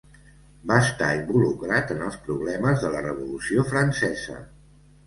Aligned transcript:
Va 0.71 0.77
estar 0.85 1.09
involucrat 1.17 1.93
en 1.97 2.01
els 2.09 2.19
problemes 2.25 2.83
de 2.87 2.93
la 2.99 3.05
Revolució 3.11 3.69
francesa. 3.73 4.43